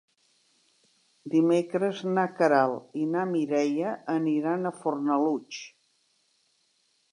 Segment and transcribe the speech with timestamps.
[1.33, 5.63] Dimecres na Queralt i na Mireia aniran a Fornalutx.